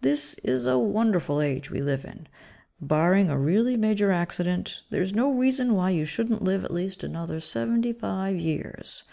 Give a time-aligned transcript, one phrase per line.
[0.00, 2.26] This is a wonderful age we live in.
[2.80, 7.38] Barring a really major accident, there's no reason why you shouldn't live at least another
[7.38, 9.04] seventy five years.